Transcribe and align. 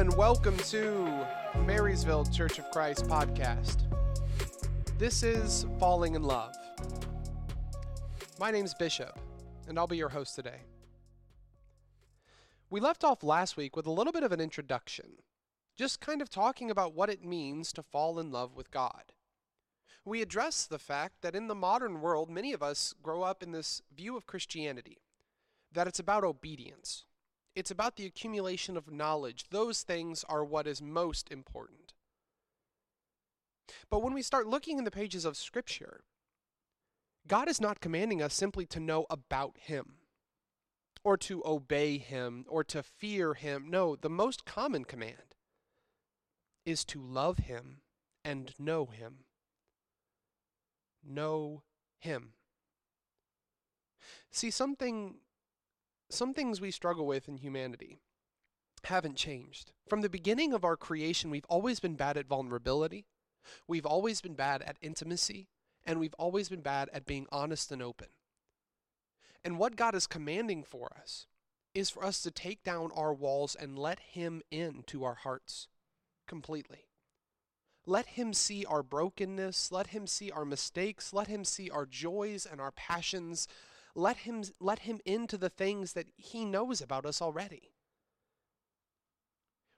And 0.00 0.16
welcome 0.16 0.56
to 0.56 1.26
Marysville 1.66 2.24
Church 2.24 2.58
of 2.58 2.70
Christ 2.70 3.04
podcast. 3.04 3.82
This 4.96 5.22
is 5.22 5.66
Falling 5.78 6.14
in 6.14 6.22
Love. 6.22 6.54
My 8.38 8.50
name's 8.50 8.72
Bishop, 8.72 9.18
and 9.68 9.78
I'll 9.78 9.86
be 9.86 9.98
your 9.98 10.08
host 10.08 10.34
today. 10.34 10.62
We 12.70 12.80
left 12.80 13.04
off 13.04 13.22
last 13.22 13.58
week 13.58 13.76
with 13.76 13.86
a 13.86 13.90
little 13.90 14.14
bit 14.14 14.22
of 14.22 14.32
an 14.32 14.40
introduction, 14.40 15.18
just 15.76 16.00
kind 16.00 16.22
of 16.22 16.30
talking 16.30 16.70
about 16.70 16.94
what 16.94 17.10
it 17.10 17.22
means 17.22 17.70
to 17.74 17.82
fall 17.82 18.18
in 18.18 18.32
love 18.32 18.56
with 18.56 18.70
God. 18.70 19.12
We 20.06 20.22
addressed 20.22 20.70
the 20.70 20.78
fact 20.78 21.16
that 21.20 21.36
in 21.36 21.46
the 21.46 21.54
modern 21.54 22.00
world, 22.00 22.30
many 22.30 22.54
of 22.54 22.62
us 22.62 22.94
grow 23.02 23.20
up 23.20 23.42
in 23.42 23.52
this 23.52 23.82
view 23.94 24.16
of 24.16 24.26
Christianity 24.26 24.96
that 25.70 25.86
it's 25.86 26.00
about 26.00 26.24
obedience 26.24 27.04
it's 27.54 27.70
about 27.70 27.96
the 27.96 28.06
accumulation 28.06 28.76
of 28.76 28.90
knowledge. 28.90 29.46
Those 29.50 29.82
things 29.82 30.24
are 30.28 30.44
what 30.44 30.66
is 30.66 30.80
most 30.80 31.30
important. 31.30 31.94
But 33.88 34.02
when 34.02 34.14
we 34.14 34.22
start 34.22 34.46
looking 34.46 34.78
in 34.78 34.84
the 34.84 34.90
pages 34.90 35.24
of 35.24 35.36
Scripture, 35.36 36.00
God 37.26 37.48
is 37.48 37.60
not 37.60 37.80
commanding 37.80 38.22
us 38.22 38.34
simply 38.34 38.66
to 38.66 38.80
know 38.80 39.06
about 39.10 39.56
Him 39.58 39.94
or 41.02 41.16
to 41.18 41.42
obey 41.44 41.98
Him 41.98 42.44
or 42.48 42.64
to 42.64 42.82
fear 42.82 43.34
Him. 43.34 43.66
No, 43.68 43.96
the 43.96 44.10
most 44.10 44.44
common 44.44 44.84
command 44.84 45.34
is 46.64 46.84
to 46.86 47.00
love 47.00 47.38
Him 47.38 47.80
and 48.24 48.52
know 48.58 48.86
Him. 48.86 49.24
Know 51.04 51.62
Him. 51.98 52.34
See, 54.30 54.50
something 54.50 55.16
some 56.12 56.34
things 56.34 56.60
we 56.60 56.70
struggle 56.70 57.06
with 57.06 57.28
in 57.28 57.38
humanity 57.38 58.00
haven't 58.84 59.16
changed. 59.16 59.72
From 59.88 60.00
the 60.00 60.08
beginning 60.08 60.52
of 60.52 60.64
our 60.64 60.76
creation, 60.76 61.30
we've 61.30 61.44
always 61.48 61.80
been 61.80 61.96
bad 61.96 62.16
at 62.16 62.26
vulnerability, 62.26 63.06
we've 63.66 63.86
always 63.86 64.20
been 64.20 64.34
bad 64.34 64.62
at 64.62 64.78
intimacy, 64.80 65.48
and 65.84 65.98
we've 65.98 66.14
always 66.14 66.48
been 66.48 66.62
bad 66.62 66.88
at 66.92 67.06
being 67.06 67.26
honest 67.30 67.72
and 67.72 67.82
open. 67.82 68.08
And 69.44 69.58
what 69.58 69.76
God 69.76 69.94
is 69.94 70.06
commanding 70.06 70.62
for 70.62 70.90
us 70.98 71.26
is 71.74 71.90
for 71.90 72.04
us 72.04 72.22
to 72.22 72.30
take 72.30 72.62
down 72.62 72.90
our 72.94 73.14
walls 73.14 73.54
and 73.54 73.78
let 73.78 74.00
Him 74.00 74.42
into 74.50 75.04
our 75.04 75.14
hearts 75.14 75.68
completely. 76.26 76.86
Let 77.86 78.06
Him 78.06 78.34
see 78.34 78.64
our 78.66 78.82
brokenness. 78.82 79.72
Let 79.72 79.88
Him 79.88 80.06
see 80.06 80.30
our 80.30 80.44
mistakes. 80.44 81.12
Let 81.12 81.28
Him 81.28 81.44
see 81.44 81.70
our 81.70 81.86
joys 81.86 82.46
and 82.46 82.60
our 82.60 82.72
passions. 82.72 83.48
Let 83.94 84.18
him, 84.18 84.44
let 84.60 84.80
him 84.80 85.00
into 85.04 85.36
the 85.36 85.48
things 85.48 85.92
that 85.94 86.06
he 86.16 86.44
knows 86.44 86.80
about 86.80 87.06
us 87.06 87.20
already. 87.20 87.72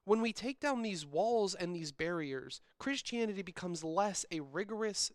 When 0.04 0.20
we 0.20 0.32
take 0.32 0.60
down 0.60 0.82
these 0.82 1.06
walls 1.06 1.54
and 1.54 1.74
these 1.74 1.92
barriers, 1.92 2.60
Christianity 2.78 3.42
becomes 3.42 3.84
less 3.84 4.26
a 4.30 4.40
rigorous 4.40 5.12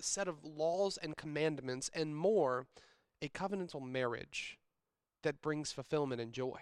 set 0.00 0.28
of 0.28 0.44
laws 0.44 0.96
and 0.96 1.16
commandments 1.16 1.90
and 1.92 2.16
more 2.16 2.66
a 3.20 3.28
covenantal 3.28 3.82
marriage 3.82 4.58
that 5.22 5.42
brings 5.42 5.72
fulfillment 5.72 6.20
and 6.20 6.32
joy. 6.32 6.60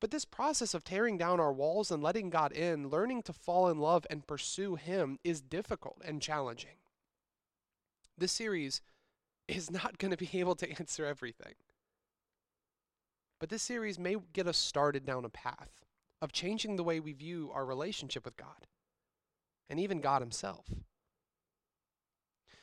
But 0.00 0.10
this 0.10 0.24
process 0.24 0.74
of 0.74 0.84
tearing 0.84 1.18
down 1.18 1.40
our 1.40 1.52
walls 1.52 1.90
and 1.90 2.02
letting 2.02 2.30
God 2.30 2.52
in, 2.52 2.88
learning 2.88 3.22
to 3.22 3.32
fall 3.32 3.68
in 3.68 3.78
love 3.78 4.06
and 4.10 4.26
pursue 4.26 4.74
Him, 4.74 5.18
is 5.24 5.40
difficult 5.40 6.02
and 6.04 6.22
challenging. 6.22 6.76
This 8.16 8.32
series 8.32 8.80
is 9.48 9.70
not 9.70 9.98
going 9.98 10.10
to 10.10 10.16
be 10.16 10.38
able 10.38 10.54
to 10.56 10.70
answer 10.78 11.04
everything. 11.04 11.54
But 13.40 13.48
this 13.48 13.62
series 13.62 13.98
may 13.98 14.16
get 14.32 14.46
us 14.46 14.58
started 14.58 15.06
down 15.06 15.24
a 15.24 15.30
path 15.30 15.84
of 16.20 16.32
changing 16.32 16.76
the 16.76 16.84
way 16.84 17.00
we 17.00 17.12
view 17.12 17.50
our 17.54 17.64
relationship 17.64 18.24
with 18.24 18.36
God 18.36 18.66
and 19.70 19.78
even 19.78 20.00
God 20.00 20.22
Himself. 20.22 20.66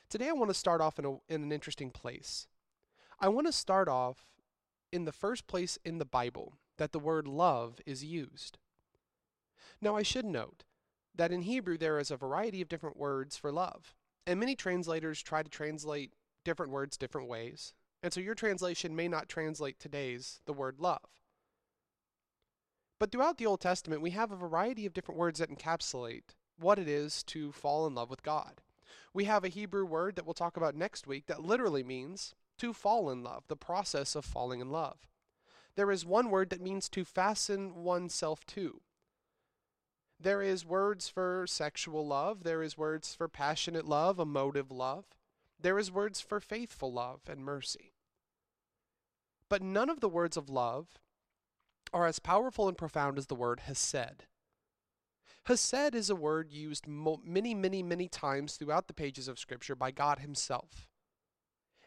Today, 0.10 0.30
I 0.30 0.34
want 0.34 0.50
to 0.50 0.56
start 0.56 0.82
off 0.82 1.00
in, 1.00 1.06
a, 1.06 1.12
in 1.30 1.44
an 1.44 1.52
interesting 1.52 1.90
place. 1.90 2.48
I 3.20 3.30
want 3.30 3.48
to 3.48 3.54
start 3.54 3.88
off 3.88 4.28
in 4.92 5.06
the 5.06 5.12
first 5.12 5.48
place 5.48 5.80
in 5.84 5.98
the 5.98 6.06
Bible 6.06 6.58
that 6.78 6.92
the 6.92 7.00
word 7.00 7.28
love 7.28 7.80
is 7.86 8.04
used. 8.04 8.58
Now, 9.82 9.96
I 9.96 10.04
should 10.04 10.26
note 10.26 10.64
that 11.16 11.32
in 11.32 11.44
Hebrew 11.44 11.78
there 11.78 11.98
is 11.98 12.12
a 12.12 12.18
variety 12.18 12.62
of 12.62 12.68
different 12.68 12.98
words 12.98 13.38
for 13.38 13.52
love, 13.52 13.96
and 14.28 14.40
many 14.40 14.56
translators 14.56 15.22
try 15.22 15.42
to 15.42 15.50
translate 15.50 16.14
different 16.46 16.72
words 16.72 16.96
different 16.96 17.28
ways. 17.28 17.74
And 18.02 18.14
so 18.14 18.22
your 18.22 18.36
translation 18.36 18.96
may 18.96 19.10
not 19.10 19.28
translate 19.28 19.80
today's 19.80 20.40
the 20.46 20.54
word 20.54 20.80
love. 20.80 21.10
But 23.00 23.12
throughout 23.12 23.38
the 23.38 23.46
Old 23.46 23.60
Testament, 23.60 24.02
we 24.02 24.12
have 24.12 24.32
a 24.32 24.38
variety 24.38 24.86
of 24.86 24.94
different 24.94 25.20
words 25.20 25.40
that 25.40 25.50
encapsulate 25.50 26.36
what 26.58 26.80
it 26.80 26.88
is 26.88 27.24
to 27.24 27.52
fall 27.52 27.86
in 27.86 27.96
love 27.96 28.10
with 28.10 28.24
God. 28.24 28.62
We 29.14 29.26
have 29.26 29.44
a 29.44 29.50
Hebrew 29.50 29.86
word 29.86 30.16
that 30.16 30.26
we'll 30.26 30.34
talk 30.34 30.56
about 30.56 30.76
next 30.76 31.08
week 31.08 31.26
that 31.28 31.44
literally 31.44 31.84
means 31.84 32.36
to 32.60 32.74
fall 32.74 33.10
in 33.10 33.24
love, 33.24 33.44
the 33.48 33.58
process 33.58 34.16
of 34.16 34.24
falling 34.24 34.62
in 34.62 34.70
love. 34.70 35.08
There 35.76 35.92
is 35.92 36.06
one 36.06 36.30
word 36.30 36.50
that 36.52 36.62
means 36.62 36.88
to 36.90 37.04
fasten 37.04 37.76
oneself 37.76 38.46
to. 38.48 38.82
There 40.20 40.42
is 40.42 40.66
words 40.66 41.10
for 41.10 41.46
sexual 41.48 42.08
love, 42.08 42.44
there 42.44 42.64
is 42.64 42.78
words 42.78 43.14
for 43.14 43.28
passionate 43.28 43.86
love, 43.86 44.20
emotive 44.20 44.72
love. 44.72 45.06
There 45.60 45.80
is 45.80 45.92
words 45.92 46.22
for 46.22 46.40
faithful 46.40 46.92
love 46.92 47.22
and 47.28 47.44
mercy. 47.44 47.94
But 49.50 49.62
none 49.62 49.90
of 49.90 50.00
the 50.00 50.10
words 50.10 50.38
of 50.38 50.50
love 50.50 50.88
are 51.94 52.06
as 52.06 52.20
powerful 52.20 52.68
and 52.68 52.78
profound 52.78 53.18
as 53.18 53.28
the 53.28 53.36
word 53.36 53.62
hesed. 53.62 54.26
Hesed 55.46 55.94
is 55.94 56.10
a 56.10 56.16
word 56.16 56.52
used 56.52 56.88
mo- 56.88 57.22
many, 57.24 57.54
many, 57.54 57.84
many 57.84 58.08
times 58.08 58.56
throughout 58.56 58.88
the 58.88 58.94
pages 58.94 59.28
of 59.28 59.38
Scripture 59.38 59.76
by 59.76 59.92
God 59.92 60.20
Himself. 60.20 60.88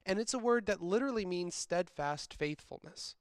And 0.07 0.19
it's 0.19 0.33
a 0.33 0.39
word 0.39 0.67
that 0.67 0.81
literally 0.81 1.27
means 1.27 1.55
steadfast 1.55 2.33
faithfulness. 2.33 3.17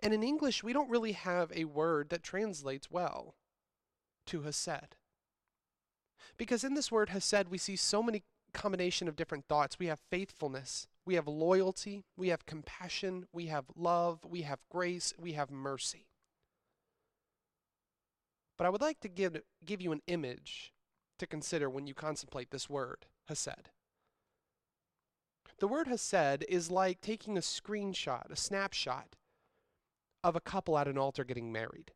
And 0.00 0.14
in 0.14 0.22
English, 0.22 0.64
we 0.64 0.72
don't 0.72 0.90
really 0.90 1.12
have 1.12 1.52
a 1.54 1.66
word 1.66 2.08
that 2.08 2.22
translates 2.22 2.90
well 2.90 3.36
to 4.26 4.42
Hesed. 4.42 4.96
Because 6.36 6.64
in 6.64 6.74
this 6.74 6.90
word 6.90 7.10
Hesed, 7.10 7.48
we 7.48 7.58
see 7.58 7.76
so 7.76 8.02
many 8.02 8.22
combination 8.50 9.08
of 9.08 9.16
different 9.16 9.46
thoughts. 9.48 9.78
We 9.78 9.86
have 9.86 10.00
faithfulness, 10.10 10.86
we 11.04 11.14
have 11.14 11.26
loyalty, 11.26 12.04
we 12.16 12.28
have 12.28 12.46
compassion, 12.46 13.26
we 13.32 13.46
have 13.46 13.66
love, 13.76 14.20
we 14.24 14.42
have 14.42 14.60
grace, 14.70 15.12
we 15.18 15.32
have 15.32 15.50
mercy. 15.50 16.06
But 18.58 18.66
I 18.66 18.70
would 18.70 18.82
like 18.82 19.00
to 19.00 19.08
give, 19.08 19.40
give 19.64 19.80
you 19.80 19.92
an 19.92 20.02
image 20.06 20.72
to 21.18 21.26
consider 21.26 21.70
when 21.70 21.86
you 21.86 21.94
contemplate 21.94 22.50
this 22.50 22.68
word, 22.68 23.06
Hesed. 23.28 23.70
The 25.58 25.68
word 25.68 25.88
Hesed 25.88 26.44
is 26.48 26.70
like 26.70 27.00
taking 27.00 27.36
a 27.36 27.40
screenshot, 27.40 28.30
a 28.30 28.36
snapshot 28.36 29.16
of 30.22 30.36
a 30.36 30.40
couple 30.40 30.76
at 30.78 30.88
an 30.88 30.98
altar 30.98 31.24
getting 31.24 31.50
married. 31.50 31.92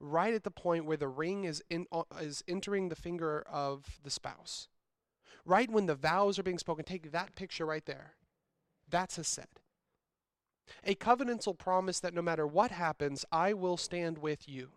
Right 0.00 0.34
at 0.34 0.44
the 0.44 0.50
point 0.50 0.86
where 0.86 0.96
the 0.96 1.08
ring 1.08 1.44
is, 1.44 1.62
in, 1.70 1.86
is 2.20 2.42
entering 2.48 2.88
the 2.88 2.96
finger 2.96 3.44
of 3.48 4.00
the 4.02 4.10
spouse 4.10 4.68
right 5.44 5.70
when 5.70 5.86
the 5.86 5.94
vows 5.94 6.38
are 6.38 6.42
being 6.42 6.58
spoken, 6.58 6.84
take 6.84 7.12
that 7.12 7.34
picture 7.34 7.66
right 7.66 7.84
there. 7.84 8.14
That's 8.88 9.16
Hesed. 9.16 9.46
A 10.84 10.94
covenantal 10.94 11.58
promise 11.58 12.00
that 12.00 12.14
no 12.14 12.22
matter 12.22 12.46
what 12.46 12.70
happens, 12.70 13.24
I 13.32 13.52
will 13.52 13.76
stand 13.76 14.18
with 14.18 14.48
you. 14.48 14.70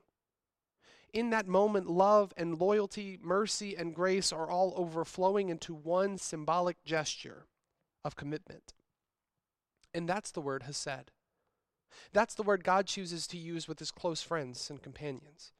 In 1.13 1.29
that 1.29 1.47
moment, 1.47 1.87
love 1.87 2.33
and 2.35 2.59
loyalty, 2.59 3.19
mercy 3.21 3.75
and 3.75 3.93
grace 3.93 4.33
are 4.33 4.49
all 4.49 4.73
overflowing 4.75 5.49
into 5.49 5.75
one 5.75 6.17
symbolic 6.17 6.83
gesture 6.83 7.45
of 8.03 8.15
commitment. 8.15 8.73
And 9.93 10.09
that's 10.09 10.31
the 10.31 10.41
word 10.41 10.63
Hesed. 10.63 11.11
That's 12.11 12.33
the 12.33 12.43
word 12.43 12.63
God 12.63 12.87
chooses 12.87 13.27
to 13.27 13.37
use 13.37 13.67
with 13.67 13.77
his 13.77 13.91
close 13.91 14.23
friends 14.23 14.69
and 14.71 14.81
companions. 14.81 15.51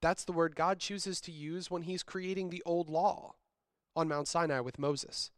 That's 0.00 0.24
the 0.24 0.32
word 0.32 0.56
God 0.56 0.78
chooses 0.78 1.20
to 1.22 1.32
use 1.32 1.70
when 1.70 1.82
he's 1.82 2.02
creating 2.02 2.48
the 2.48 2.62
old 2.64 2.88
law 2.88 3.34
on 3.96 4.08
Mount 4.08 4.28
Sinai 4.28 4.60
with 4.60 4.78
Moses. 4.78 5.30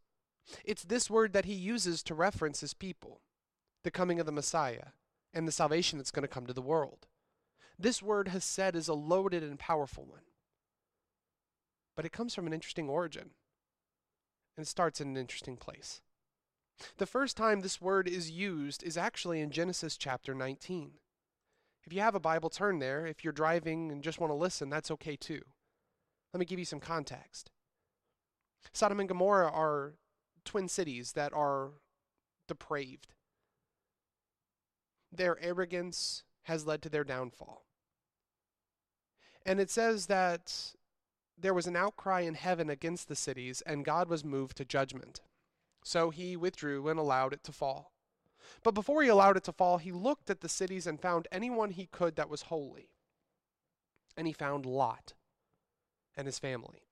It's 0.65 0.85
this 0.85 1.11
word 1.11 1.33
that 1.33 1.45
he 1.45 1.55
uses 1.55 2.03
to 2.05 2.15
reference 2.15 2.61
his 2.61 2.75
people, 2.75 3.21
the 3.83 3.91
coming 3.91 4.21
of 4.21 4.27
the 4.27 4.33
Messiah, 4.33 4.89
and 5.35 5.47
the 5.47 5.53
salvation 5.53 5.99
that's 5.99 6.11
going 6.11 6.23
to 6.23 6.29
come 6.29 6.47
to 6.47 6.53
the 6.53 6.63
world. 6.63 7.07
This 7.79 8.03
word 8.03 8.29
hesed 8.29 8.75
is 8.75 8.89
a 8.89 8.95
loaded 8.95 9.43
and 9.43 9.59
powerful 9.59 10.05
one. 10.05 10.23
But 11.95 12.05
it 12.05 12.13
comes 12.13 12.35
from 12.35 12.47
an 12.47 12.53
interesting 12.53 12.89
origin, 12.89 13.31
and 14.57 14.65
it 14.65 14.69
starts 14.69 15.01
in 15.01 15.09
an 15.09 15.17
interesting 15.17 15.57
place. 15.57 16.01
The 16.99 17.07
first 17.07 17.37
time 17.37 17.61
this 17.61 17.81
word 17.81 18.07
is 18.07 18.31
used 18.31 18.83
is 18.83 18.97
actually 18.97 19.41
in 19.41 19.51
Genesis 19.51 19.97
chapter 19.97 20.35
19. 20.35 20.93
If 21.85 21.93
you 21.93 22.01
have 22.01 22.15
a 22.15 22.21
Bible, 22.21 22.51
turn 22.51 22.81
there. 22.81 23.07
If 23.07 23.25
you're 23.25 23.33
driving 23.33 23.91
and 23.93 24.03
just 24.03 24.21
want 24.21 24.31
to 24.31 24.35
listen, 24.35 24.69
that's 24.69 24.91
okay 24.91 25.17
too. 25.17 25.43
Let 26.35 26.41
me 26.41 26.47
give 26.47 26.59
you 26.59 26.65
some 26.65 26.81
context. 26.81 27.51
Sodom 28.73 29.01
and 29.01 29.09
Gomorrah 29.09 29.51
are 29.51 29.95
twin 30.45 30.69
cities 30.69 31.13
that 31.13 31.33
are 31.33 31.71
depraved. 32.47 33.15
Their 35.13 35.39
arrogance 35.43 36.25
has 36.45 36.67
led 36.67 36.83
to 36.83 36.89
their 36.89 37.05
downfall. 37.05 37.65
And 39.45 39.61
it 39.61 39.71
says 39.71 40.07
that 40.07 40.75
there 41.39 41.55
was 41.55 41.67
an 41.67 41.77
outcry 41.77 42.21
in 42.21 42.35
heaven 42.35 42.71
against 42.71 43.09
the 43.09 43.17
cities, 43.17 43.63
and 43.67 43.85
God 43.85 44.09
was 44.09 44.25
moved 44.25 44.57
to 44.57 44.65
judgment. 44.65 45.21
So 45.85 46.11
he 46.11 46.37
withdrew 46.37 46.89
and 46.89 46.99
allowed 46.99 47.33
it 47.33 47.45
to 47.45 47.53
fall. 47.53 47.93
But 48.63 48.75
before 48.75 49.03
he 49.03 49.09
allowed 49.09 49.37
it 49.37 49.45
to 49.45 49.53
fall, 49.53 49.79
he 49.79 49.93
looked 49.93 50.31
at 50.31 50.41
the 50.41 50.49
cities 50.49 50.87
and 50.87 51.01
found 51.01 51.29
anyone 51.31 51.71
he 51.71 51.87
could 51.87 52.17
that 52.17 52.29
was 52.29 52.43
holy. 52.43 52.91
And 54.17 54.27
he 54.27 54.33
found 54.33 54.67
Lot 54.67 55.15
and 56.17 56.27
his 56.27 56.39
family. 56.39 56.86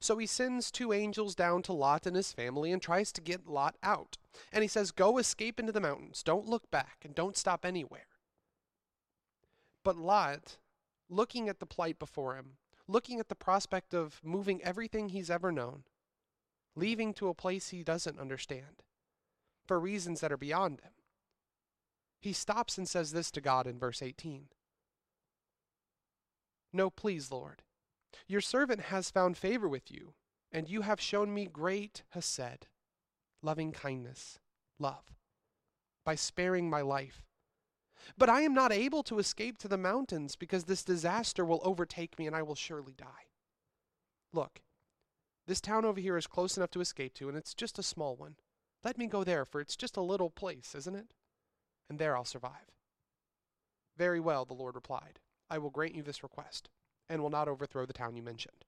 So 0.00 0.18
he 0.18 0.26
sends 0.26 0.70
two 0.70 0.92
angels 0.92 1.34
down 1.34 1.62
to 1.62 1.72
Lot 1.72 2.06
and 2.06 2.16
his 2.16 2.32
family 2.32 2.72
and 2.72 2.82
tries 2.82 3.12
to 3.12 3.20
get 3.20 3.46
Lot 3.46 3.76
out. 3.82 4.18
And 4.52 4.62
he 4.62 4.68
says, 4.68 4.90
Go 4.90 5.18
escape 5.18 5.58
into 5.58 5.72
the 5.72 5.80
mountains. 5.80 6.22
Don't 6.22 6.48
look 6.48 6.70
back 6.70 6.98
and 7.04 7.14
don't 7.14 7.36
stop 7.36 7.64
anywhere. 7.64 8.06
But 9.82 9.96
Lot, 9.96 10.58
looking 11.08 11.48
at 11.48 11.60
the 11.60 11.66
plight 11.66 11.98
before 11.98 12.36
him, 12.36 12.56
looking 12.88 13.20
at 13.20 13.28
the 13.28 13.34
prospect 13.34 13.94
of 13.94 14.20
moving 14.24 14.62
everything 14.62 15.08
he's 15.08 15.30
ever 15.30 15.52
known, 15.52 15.84
leaving 16.74 17.14
to 17.14 17.28
a 17.28 17.34
place 17.34 17.68
he 17.68 17.82
doesn't 17.82 18.18
understand, 18.18 18.82
for 19.66 19.78
reasons 19.78 20.20
that 20.20 20.32
are 20.32 20.36
beyond 20.36 20.80
him, 20.80 20.92
he 22.20 22.32
stops 22.32 22.78
and 22.78 22.88
says 22.88 23.12
this 23.12 23.30
to 23.30 23.40
God 23.40 23.66
in 23.66 23.78
verse 23.78 24.02
18 24.02 24.46
No, 26.72 26.90
please, 26.90 27.30
Lord. 27.30 27.62
Your 28.26 28.40
servant 28.40 28.82
has 28.82 29.10
found 29.10 29.36
favor 29.36 29.68
with 29.68 29.90
you, 29.90 30.14
and 30.52 30.68
you 30.68 30.82
have 30.82 31.00
shown 31.00 31.34
me 31.34 31.46
great 31.46 32.02
hesed, 32.10 32.66
loving 33.42 33.72
kindness, 33.72 34.38
love, 34.78 35.14
by 36.04 36.14
sparing 36.14 36.70
my 36.70 36.80
life. 36.80 37.26
But 38.16 38.28
I 38.28 38.42
am 38.42 38.54
not 38.54 38.72
able 38.72 39.02
to 39.04 39.18
escape 39.18 39.58
to 39.58 39.68
the 39.68 39.78
mountains 39.78 40.36
because 40.36 40.64
this 40.64 40.84
disaster 40.84 41.44
will 41.44 41.60
overtake 41.64 42.18
me 42.18 42.26
and 42.26 42.36
I 42.36 42.42
will 42.42 42.54
surely 42.54 42.94
die. 42.94 43.28
Look, 44.32 44.60
this 45.46 45.60
town 45.60 45.84
over 45.84 46.00
here 46.00 46.16
is 46.16 46.26
close 46.26 46.56
enough 46.56 46.70
to 46.72 46.80
escape 46.80 47.14
to, 47.14 47.28
and 47.28 47.36
it's 47.36 47.54
just 47.54 47.78
a 47.78 47.82
small 47.82 48.16
one. 48.16 48.36
Let 48.82 48.98
me 48.98 49.06
go 49.06 49.24
there, 49.24 49.44
for 49.44 49.60
it's 49.60 49.76
just 49.76 49.96
a 49.96 50.02
little 50.02 50.30
place, 50.30 50.74
isn't 50.74 50.94
it? 50.94 51.14
And 51.88 51.98
there 51.98 52.16
I'll 52.16 52.24
survive. 52.24 52.70
Very 53.96 54.20
well, 54.20 54.44
the 54.44 54.54
Lord 54.54 54.74
replied. 54.74 55.20
I 55.48 55.58
will 55.58 55.70
grant 55.70 55.94
you 55.94 56.02
this 56.02 56.22
request 56.22 56.68
and 57.08 57.22
will 57.22 57.30
not 57.30 57.48
overthrow 57.48 57.86
the 57.86 57.92
town 57.92 58.16
you 58.16 58.22
mentioned. 58.22 58.64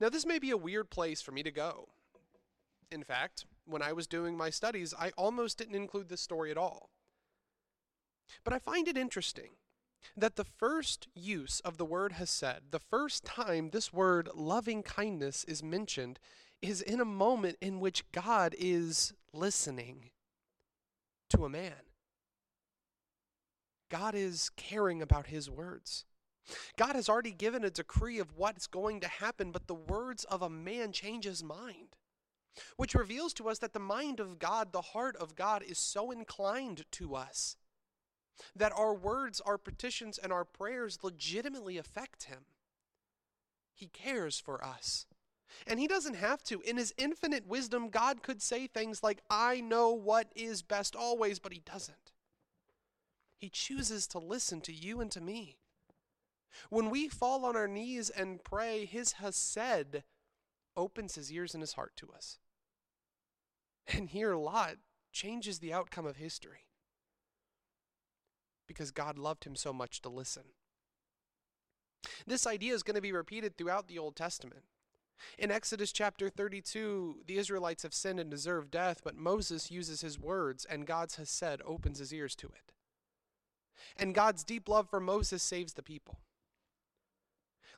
Now, 0.00 0.08
this 0.08 0.26
may 0.26 0.38
be 0.38 0.50
a 0.50 0.56
weird 0.56 0.90
place 0.90 1.22
for 1.22 1.32
me 1.32 1.42
to 1.42 1.50
go. 1.50 1.88
In 2.90 3.02
fact, 3.02 3.46
when 3.64 3.82
I 3.82 3.92
was 3.92 4.06
doing 4.06 4.36
my 4.36 4.50
studies, 4.50 4.94
I 4.98 5.10
almost 5.16 5.58
didn't 5.58 5.74
include 5.74 6.08
this 6.08 6.20
story 6.20 6.50
at 6.50 6.58
all. 6.58 6.90
But 8.44 8.52
I 8.52 8.58
find 8.58 8.88
it 8.88 8.96
interesting 8.96 9.50
that 10.16 10.36
the 10.36 10.44
first 10.44 11.08
use 11.14 11.60
of 11.60 11.78
the 11.78 11.84
word 11.84 12.12
hesed, 12.12 12.70
the 12.70 12.78
first 12.78 13.24
time 13.24 13.70
this 13.70 13.92
word 13.92 14.28
loving 14.34 14.82
kindness 14.82 15.44
is 15.44 15.62
mentioned, 15.62 16.18
is 16.62 16.80
in 16.80 17.00
a 17.00 17.04
moment 17.04 17.56
in 17.60 17.80
which 17.80 18.10
God 18.12 18.54
is 18.58 19.12
listening 19.32 20.10
to 21.30 21.44
a 21.44 21.48
man. 21.48 21.72
God 23.90 24.14
is 24.14 24.50
caring 24.56 25.00
about 25.02 25.26
his 25.26 25.50
words. 25.50 26.04
God 26.76 26.94
has 26.94 27.08
already 27.08 27.32
given 27.32 27.64
a 27.64 27.70
decree 27.70 28.18
of 28.18 28.36
what's 28.36 28.66
going 28.66 29.00
to 29.00 29.08
happen, 29.08 29.50
but 29.50 29.66
the 29.66 29.74
words 29.74 30.24
of 30.24 30.42
a 30.42 30.50
man 30.50 30.92
change 30.92 31.24
his 31.24 31.42
mind. 31.42 31.96
Which 32.76 32.94
reveals 32.94 33.34
to 33.34 33.48
us 33.48 33.58
that 33.58 33.74
the 33.74 33.78
mind 33.78 34.18
of 34.18 34.38
God, 34.38 34.72
the 34.72 34.80
heart 34.80 35.16
of 35.16 35.34
God, 35.34 35.62
is 35.62 35.78
so 35.78 36.10
inclined 36.10 36.84
to 36.92 37.14
us 37.14 37.56
that 38.54 38.72
our 38.76 38.94
words, 38.94 39.40
our 39.40 39.58
petitions, 39.58 40.18
and 40.18 40.32
our 40.32 40.44
prayers 40.44 40.98
legitimately 41.02 41.78
affect 41.78 42.24
Him. 42.24 42.46
He 43.74 43.88
cares 43.88 44.40
for 44.40 44.64
us. 44.64 45.06
And 45.66 45.78
He 45.78 45.86
doesn't 45.86 46.16
have 46.16 46.42
to. 46.44 46.60
In 46.62 46.76
His 46.76 46.94
infinite 46.96 47.46
wisdom, 47.46 47.88
God 47.88 48.22
could 48.22 48.42
say 48.42 48.66
things 48.66 49.02
like, 49.02 49.22
I 49.30 49.60
know 49.60 49.90
what 49.90 50.32
is 50.34 50.62
best 50.62 50.96
always, 50.96 51.38
but 51.38 51.52
He 51.52 51.60
doesn't. 51.60 52.12
He 53.38 53.48
chooses 53.48 54.06
to 54.08 54.18
listen 54.18 54.60
to 54.62 54.72
you 54.72 55.00
and 55.00 55.10
to 55.12 55.20
me. 55.20 55.58
When 56.70 56.90
we 56.90 57.08
fall 57.08 57.44
on 57.44 57.56
our 57.56 57.68
knees 57.68 58.10
and 58.10 58.42
pray, 58.42 58.84
His 58.84 59.12
Hesed 59.12 60.02
opens 60.76 61.14
His 61.14 61.32
ears 61.32 61.54
and 61.54 61.62
His 61.62 61.74
heart 61.74 61.92
to 61.96 62.10
us. 62.14 62.38
And 63.86 64.08
here, 64.08 64.34
Lot 64.34 64.76
changes 65.12 65.58
the 65.58 65.72
outcome 65.72 66.06
of 66.06 66.16
history 66.16 66.66
because 68.66 68.90
God 68.90 69.18
loved 69.18 69.44
him 69.44 69.56
so 69.56 69.72
much 69.72 70.02
to 70.02 70.08
listen. 70.08 70.42
This 72.26 72.46
idea 72.46 72.74
is 72.74 72.82
going 72.82 72.96
to 72.96 73.00
be 73.00 73.12
repeated 73.12 73.56
throughout 73.56 73.88
the 73.88 73.98
Old 73.98 74.16
Testament. 74.16 74.64
In 75.38 75.50
Exodus 75.50 75.92
chapter 75.92 76.28
32, 76.28 77.22
the 77.26 77.38
Israelites 77.38 77.82
have 77.82 77.94
sinned 77.94 78.20
and 78.20 78.30
deserve 78.30 78.70
death, 78.70 79.00
but 79.02 79.16
Moses 79.16 79.70
uses 79.70 80.02
his 80.02 80.18
words, 80.18 80.64
and 80.66 80.86
God's 80.86 81.16
Hesed 81.16 81.62
opens 81.64 81.98
his 81.98 82.12
ears 82.12 82.34
to 82.36 82.48
it. 82.48 82.72
And 83.96 84.14
God's 84.14 84.44
deep 84.44 84.68
love 84.68 84.90
for 84.90 85.00
Moses 85.00 85.42
saves 85.42 85.72
the 85.72 85.82
people. 85.82 86.18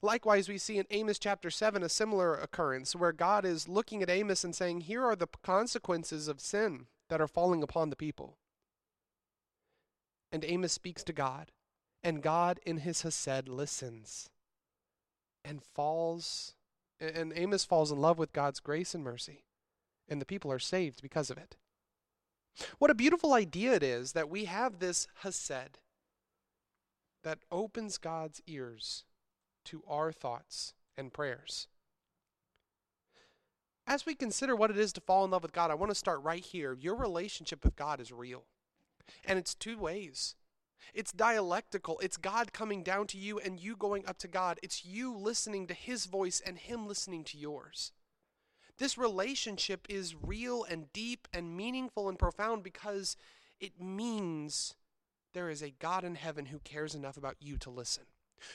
Likewise, 0.00 0.48
we 0.48 0.58
see 0.58 0.78
in 0.78 0.86
Amos 0.90 1.18
chapter 1.18 1.50
7 1.50 1.82
a 1.82 1.88
similar 1.88 2.34
occurrence 2.34 2.94
where 2.94 3.12
God 3.12 3.44
is 3.44 3.68
looking 3.68 4.02
at 4.02 4.10
Amos 4.10 4.44
and 4.44 4.54
saying, 4.54 4.82
Here 4.82 5.04
are 5.04 5.16
the 5.16 5.26
consequences 5.42 6.28
of 6.28 6.40
sin 6.40 6.86
that 7.08 7.20
are 7.20 7.26
falling 7.26 7.62
upon 7.62 7.90
the 7.90 7.96
people. 7.96 8.36
And 10.30 10.44
Amos 10.44 10.72
speaks 10.72 11.02
to 11.04 11.12
God, 11.12 11.50
and 12.02 12.22
God 12.22 12.60
in 12.64 12.78
his 12.78 13.02
Hesed 13.02 13.48
listens 13.48 14.28
and 15.44 15.62
falls, 15.62 16.54
and 17.00 17.32
Amos 17.34 17.64
falls 17.64 17.90
in 17.90 17.98
love 17.98 18.18
with 18.18 18.32
God's 18.32 18.60
grace 18.60 18.94
and 18.94 19.02
mercy, 19.02 19.44
and 20.08 20.20
the 20.20 20.26
people 20.26 20.52
are 20.52 20.58
saved 20.58 21.02
because 21.02 21.30
of 21.30 21.38
it. 21.38 21.56
What 22.78 22.90
a 22.90 22.94
beautiful 22.94 23.32
idea 23.32 23.74
it 23.74 23.82
is 23.82 24.12
that 24.12 24.28
we 24.28 24.44
have 24.44 24.78
this 24.78 25.08
Hesed 25.22 25.78
that 27.24 27.38
opens 27.50 27.98
God's 27.98 28.42
ears 28.46 29.04
to 29.68 29.82
our 29.88 30.12
thoughts 30.12 30.74
and 30.96 31.12
prayers. 31.12 31.68
As 33.86 34.04
we 34.04 34.14
consider 34.14 34.54
what 34.54 34.70
it 34.70 34.78
is 34.78 34.92
to 34.94 35.00
fall 35.00 35.24
in 35.24 35.30
love 35.30 35.42
with 35.42 35.52
God, 35.52 35.70
I 35.70 35.74
want 35.74 35.90
to 35.90 35.94
start 35.94 36.22
right 36.22 36.44
here. 36.44 36.74
Your 36.74 36.94
relationship 36.94 37.64
with 37.64 37.76
God 37.76 38.00
is 38.00 38.12
real, 38.12 38.44
and 39.24 39.38
it's 39.38 39.54
two 39.54 39.78
ways. 39.78 40.34
It's 40.94 41.12
dialectical. 41.12 41.98
It's 42.00 42.16
God 42.16 42.52
coming 42.52 42.82
down 42.82 43.06
to 43.08 43.18
you 43.18 43.38
and 43.38 43.60
you 43.60 43.76
going 43.76 44.06
up 44.06 44.18
to 44.18 44.28
God. 44.28 44.58
It's 44.62 44.84
you 44.84 45.14
listening 45.16 45.66
to 45.66 45.74
His 45.74 46.06
voice 46.06 46.40
and 46.44 46.58
Him 46.58 46.86
listening 46.86 47.24
to 47.24 47.38
yours. 47.38 47.92
This 48.78 48.96
relationship 48.96 49.86
is 49.88 50.14
real 50.14 50.64
and 50.64 50.92
deep 50.92 51.26
and 51.32 51.56
meaningful 51.56 52.08
and 52.08 52.18
profound 52.18 52.62
because 52.62 53.16
it 53.60 53.80
means 53.80 54.74
there 55.34 55.50
is 55.50 55.62
a 55.62 55.74
God 55.78 56.04
in 56.04 56.14
heaven 56.14 56.46
who 56.46 56.60
cares 56.60 56.94
enough 56.94 57.16
about 57.16 57.36
you 57.40 57.58
to 57.58 57.70
listen. 57.70 58.04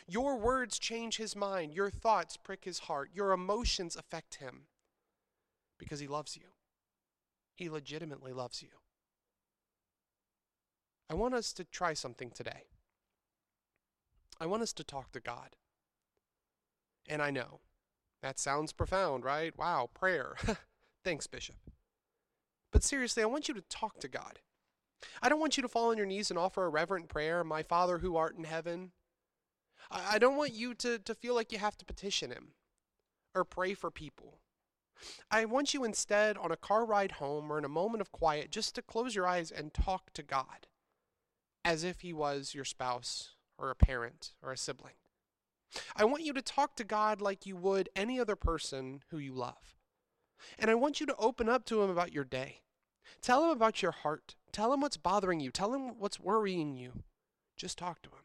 Your 0.07 0.37
words 0.37 0.79
change 0.79 1.17
his 1.17 1.35
mind. 1.35 1.73
Your 1.73 1.89
thoughts 1.89 2.37
prick 2.37 2.65
his 2.65 2.79
heart. 2.79 3.09
Your 3.13 3.31
emotions 3.31 3.95
affect 3.95 4.35
him 4.35 4.67
because 5.77 5.99
he 5.99 6.07
loves 6.07 6.35
you. 6.35 6.47
He 7.55 7.69
legitimately 7.69 8.33
loves 8.33 8.61
you. 8.61 8.69
I 11.09 11.15
want 11.15 11.35
us 11.35 11.53
to 11.53 11.63
try 11.63 11.93
something 11.93 12.31
today. 12.31 12.63
I 14.39 14.45
want 14.45 14.63
us 14.63 14.73
to 14.73 14.83
talk 14.83 15.11
to 15.11 15.19
God. 15.19 15.55
And 17.07 17.21
I 17.21 17.29
know 17.29 17.59
that 18.21 18.39
sounds 18.39 18.71
profound, 18.71 19.23
right? 19.25 19.55
Wow, 19.57 19.89
prayer. 19.93 20.35
Thanks, 21.03 21.27
Bishop. 21.27 21.57
But 22.71 22.83
seriously, 22.83 23.21
I 23.21 23.27
want 23.27 23.47
you 23.47 23.53
to 23.53 23.61
talk 23.61 23.99
to 23.99 24.07
God. 24.07 24.39
I 25.21 25.29
don't 25.29 25.39
want 25.39 25.57
you 25.57 25.61
to 25.61 25.69
fall 25.69 25.91
on 25.91 25.97
your 25.97 26.05
knees 26.05 26.29
and 26.29 26.39
offer 26.39 26.63
a 26.65 26.69
reverent 26.69 27.09
prayer, 27.09 27.43
My 27.43 27.61
Father 27.61 27.99
who 27.99 28.15
art 28.15 28.37
in 28.37 28.45
heaven. 28.45 28.91
I, 29.91 30.15
I 30.15 30.19
don't 30.19 30.37
want 30.37 30.53
you 30.53 30.73
to, 30.75 30.99
to 30.99 31.15
feel 31.15 31.35
like 31.35 31.51
you 31.51 31.57
have 31.57 31.77
to 31.77 31.85
petition 31.85 32.31
him 32.31 32.49
or 33.35 33.43
pray 33.43 33.73
for 33.73 33.91
people. 33.91 34.39
I 35.29 35.45
want 35.45 35.73
you 35.73 35.83
instead 35.83 36.37
on 36.37 36.51
a 36.51 36.57
car 36.57 36.85
ride 36.85 37.13
home 37.13 37.51
or 37.51 37.57
in 37.57 37.65
a 37.65 37.69
moment 37.69 38.01
of 38.01 38.11
quiet 38.11 38.51
just 38.51 38.75
to 38.75 38.81
close 38.81 39.15
your 39.15 39.27
eyes 39.27 39.51
and 39.51 39.73
talk 39.73 40.13
to 40.13 40.23
God 40.23 40.67
as 41.65 41.83
if 41.83 42.01
he 42.01 42.13
was 42.13 42.53
your 42.53 42.65
spouse 42.65 43.31
or 43.57 43.69
a 43.69 43.75
parent 43.75 44.33
or 44.41 44.51
a 44.51 44.57
sibling. 44.57 44.93
I 45.95 46.05
want 46.05 46.23
you 46.23 46.33
to 46.33 46.41
talk 46.41 46.75
to 46.75 46.83
God 46.83 47.21
like 47.21 47.45
you 47.45 47.55
would 47.55 47.89
any 47.95 48.19
other 48.19 48.35
person 48.35 49.01
who 49.09 49.17
you 49.17 49.33
love. 49.33 49.75
And 50.59 50.69
I 50.69 50.75
want 50.75 50.99
you 50.99 51.05
to 51.07 51.15
open 51.17 51.49
up 51.49 51.65
to 51.65 51.81
him 51.81 51.89
about 51.89 52.13
your 52.13 52.25
day. 52.25 52.61
Tell 53.21 53.43
him 53.43 53.49
about 53.49 53.81
your 53.81 53.91
heart. 53.91 54.35
Tell 54.51 54.73
him 54.73 54.81
what's 54.81 54.97
bothering 54.97 55.39
you. 55.39 55.51
Tell 55.51 55.73
him 55.73 55.97
what's 55.97 56.19
worrying 56.19 56.75
you. 56.75 57.03
Just 57.57 57.77
talk 57.77 58.01
to 58.03 58.09
him. 58.09 58.22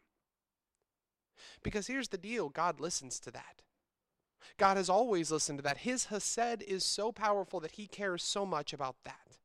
Because 1.62 1.86
here's 1.86 2.08
the 2.08 2.18
deal 2.18 2.48
God 2.48 2.80
listens 2.80 3.18
to 3.20 3.30
that. 3.30 3.62
God 4.56 4.76
has 4.76 4.88
always 4.88 5.30
listened 5.30 5.58
to 5.58 5.62
that. 5.62 5.78
His 5.78 6.06
Hesed 6.06 6.62
is 6.66 6.84
so 6.84 7.12
powerful 7.12 7.60
that 7.60 7.72
he 7.72 7.86
cares 7.86 8.22
so 8.22 8.46
much 8.46 8.72
about 8.72 8.96
that. 9.04 9.38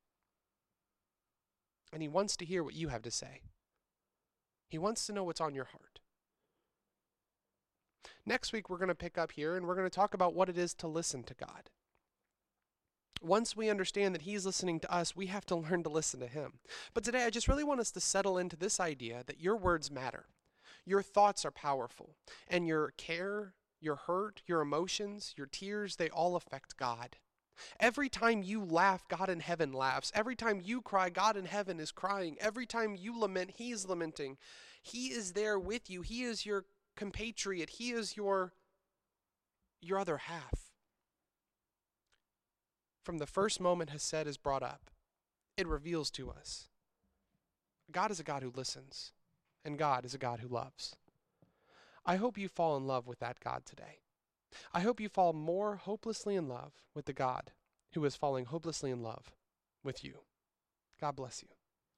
And 1.92 2.02
he 2.02 2.08
wants 2.08 2.36
to 2.38 2.46
hear 2.46 2.64
what 2.64 2.74
you 2.74 2.88
have 2.88 3.04
to 3.04 3.12
say. 3.12 3.42
He 4.70 4.78
wants 4.80 5.06
to 5.06 5.14
know 5.14 5.24
what's 5.24 5.42
on 5.42 5.54
your 5.54 5.66
heart. 5.66 6.00
Next 8.26 8.54
week, 8.54 8.70
we're 8.70 8.78
going 8.78 8.88
to 8.88 8.96
pick 8.96 9.18
up 9.18 9.34
here 9.34 9.56
and 9.56 9.68
we're 9.68 9.76
going 9.76 9.90
to 9.90 9.96
talk 9.96 10.14
about 10.14 10.34
what 10.34 10.50
it 10.50 10.58
is 10.58 10.74
to 10.76 10.88
listen 10.88 11.24
to 11.24 11.34
God. 11.34 11.70
Once 13.22 13.56
we 13.56 13.70
understand 13.70 14.16
that 14.16 14.24
He's 14.24 14.46
listening 14.46 14.80
to 14.80 14.94
us, 14.94 15.16
we 15.16 15.28
have 15.28 15.46
to 15.46 15.56
learn 15.56 15.84
to 15.84 15.90
listen 15.90 16.20
to 16.22 16.28
Him. 16.28 16.54
But 16.94 17.04
today, 17.04 17.26
I 17.26 17.30
just 17.30 17.48
really 17.48 17.64
want 17.64 17.80
us 17.80 17.92
to 17.92 18.00
settle 18.00 18.38
into 18.38 18.56
this 18.56 18.80
idea 18.80 19.24
that 19.28 19.40
your 19.40 19.56
words 19.56 19.92
matter. 19.92 20.26
Your 20.86 21.02
thoughts 21.02 21.46
are 21.46 21.52
powerful, 21.52 22.16
and 22.48 22.68
your 22.68 22.92
care, 22.98 23.54
your 23.80 23.96
hurt, 23.96 24.42
your 24.46 24.62
emotions, 24.62 25.34
your 25.38 25.48
tears, 25.48 25.96
they 25.96 26.10
all 26.10 26.36
affect 26.36 26.78
God. 26.78 27.18
Every 27.80 28.10
time 28.10 28.44
you 28.44 28.64
laugh, 28.64 29.08
God 29.08 29.30
in 29.30 29.40
heaven 29.40 29.72
laughs. 29.74 30.12
Every 30.16 30.36
time 30.36 30.62
you 30.64 30.82
cry, 30.82 31.10
God 31.10 31.38
in 31.38 31.46
heaven 31.46 31.80
is 31.80 31.92
crying. 31.92 32.36
Every 32.40 32.66
time 32.66 32.96
you 32.96 33.18
lament, 33.18 33.52
He 33.56 33.72
is 33.72 33.88
lamenting. 33.88 34.38
He 34.82 35.08
is 35.08 35.34
there 35.34 35.60
with 35.60 35.90
you. 35.90 36.02
He 36.02 36.24
is 36.24 36.46
your 36.46 36.66
compatriot. 36.96 37.70
He 37.70 37.92
is 37.92 38.18
your 38.18 38.54
your 39.82 40.00
other 40.00 40.18
half. 40.18 40.72
From 43.04 43.18
the 43.18 43.28
first 43.28 43.60
moment 43.60 43.90
Hesed 43.90 44.28
is 44.28 44.38
brought 44.38 44.64
up, 44.64 44.90
it 45.58 45.68
reveals 45.68 46.10
to 46.12 46.30
us 46.30 46.70
God 47.92 48.12
is 48.12 48.20
a 48.20 48.24
God 48.24 48.44
who 48.44 48.52
listens, 48.56 49.12
and 49.66 49.78
God 49.78 50.06
is 50.06 50.14
a 50.14 50.18
God 50.18 50.40
who 50.40 50.48
loves. 50.48 50.96
I 52.06 52.18
hope 52.18 52.38
you 52.38 52.48
fall 52.48 52.76
in 52.78 52.86
love 52.86 53.08
with 53.08 53.20
that 53.20 53.40
God 53.40 53.66
today. 53.66 54.00
I 54.74 54.82
hope 54.82 55.00
you 55.00 55.10
fall 55.10 55.34
more 55.34 55.78
hopelessly 55.78 56.36
in 56.36 56.48
love 56.48 56.74
with 56.94 57.06
the 57.06 57.14
God 57.14 57.52
who 57.94 58.04
is 58.06 58.16
falling 58.16 58.46
hopelessly 58.46 58.92
in 58.92 59.02
love 59.02 59.32
with 59.84 60.04
you. 60.04 60.20
God 61.00 61.16
bless 61.16 61.42
you. 61.42 61.50